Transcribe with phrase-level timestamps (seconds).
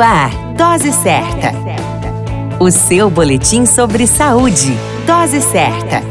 [0.00, 1.52] Ar, Dose Certa.
[2.58, 4.74] O seu boletim sobre saúde.
[5.06, 6.02] Dose Certa.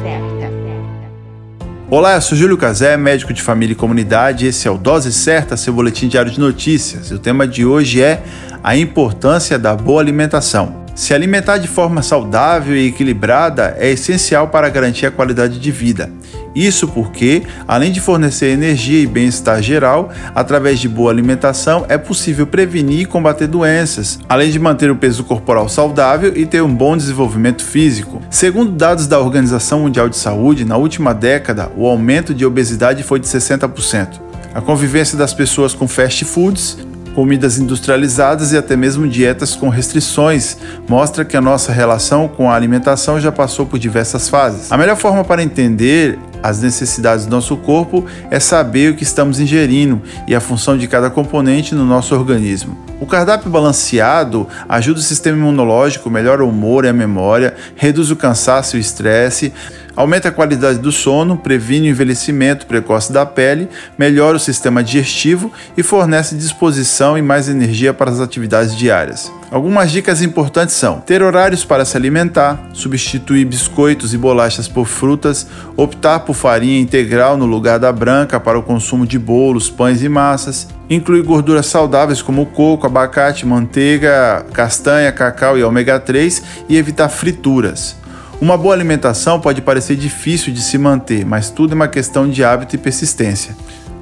[1.90, 4.46] Olá, eu sou Júlio Cazé, médico de família e comunidade.
[4.46, 7.10] Esse é o Dose Certa, seu boletim diário de notícias.
[7.10, 8.22] E o tema de hoje é
[8.64, 10.79] a importância da boa alimentação.
[11.00, 16.12] Se alimentar de forma saudável e equilibrada é essencial para garantir a qualidade de vida.
[16.54, 22.46] Isso porque, além de fornecer energia e bem-estar geral, através de boa alimentação é possível
[22.46, 26.98] prevenir e combater doenças, além de manter o peso corporal saudável e ter um bom
[26.98, 28.22] desenvolvimento físico.
[28.30, 33.22] Segundo dados da Organização Mundial de Saúde, na última década, o aumento de obesidade foi
[33.22, 34.20] de 60%.
[34.54, 40.58] A convivência das pessoas com fast foods comidas industrializadas e até mesmo dietas com restrições
[40.88, 44.72] mostra que a nossa relação com a alimentação já passou por diversas fases.
[44.72, 49.40] A melhor forma para entender as necessidades do nosso corpo é saber o que estamos
[49.40, 52.89] ingerindo e a função de cada componente no nosso organismo.
[53.00, 58.16] O cardápio balanceado ajuda o sistema imunológico, melhora o humor e a memória, reduz o
[58.16, 59.54] cansaço e o estresse,
[59.96, 65.52] aumenta a qualidade do sono, previne o envelhecimento precoce da pele, melhora o sistema digestivo
[65.78, 69.32] e fornece disposição e mais energia para as atividades diárias.
[69.50, 75.48] Algumas dicas importantes são: ter horários para se alimentar, substituir biscoitos e bolachas por frutas,
[75.78, 80.10] optar por farinha integral no lugar da branca para o consumo de bolos, pães e
[80.10, 87.10] massas, incluir gorduras saudáveis como coco, abacate, manteiga, castanha, cacau e ômega 3 e evitar
[87.10, 87.96] frituras.
[88.42, 92.44] Uma boa alimentação pode parecer difícil de se manter, mas tudo é uma questão de
[92.44, 93.56] hábito e persistência.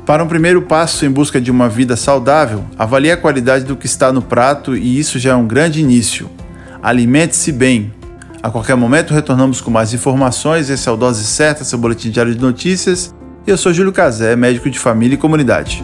[0.06, 3.88] Para um primeiro passo em busca de uma vida saudável, avalie a qualidade do que
[3.88, 6.30] está no prato e isso já é um grande início.
[6.82, 7.92] Alimente-se bem.
[8.42, 10.70] A qualquer momento retornamos com mais informações.
[10.70, 13.14] Esse é o Dose Certa, seu boletim diário de notícias.
[13.46, 15.84] Eu sou Júlio Cazé, médico de família e comunidade.